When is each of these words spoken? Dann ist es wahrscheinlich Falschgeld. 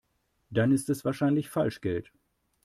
Dann 0.49 0.71
ist 0.71 0.89
es 0.89 1.05
wahrscheinlich 1.05 1.47
Falschgeld. 1.51 2.11